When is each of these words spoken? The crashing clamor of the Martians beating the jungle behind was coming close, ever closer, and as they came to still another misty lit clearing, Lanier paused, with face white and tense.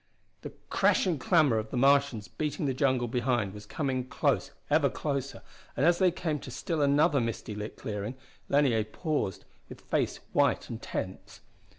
The 0.41 0.49
crashing 0.71 1.19
clamor 1.19 1.59
of 1.59 1.69
the 1.69 1.77
Martians 1.77 2.27
beating 2.27 2.65
the 2.65 2.73
jungle 2.73 3.07
behind 3.07 3.53
was 3.53 3.67
coming 3.67 4.07
close, 4.07 4.49
ever 4.67 4.89
closer, 4.89 5.43
and 5.77 5.85
as 5.85 5.99
they 5.99 6.09
came 6.09 6.39
to 6.39 6.49
still 6.49 6.81
another 6.81 7.21
misty 7.21 7.53
lit 7.53 7.75
clearing, 7.75 8.15
Lanier 8.49 8.83
paused, 8.83 9.45
with 9.69 9.79
face 9.79 10.17
white 10.33 10.69
and 10.71 10.81
tense. 10.81 11.41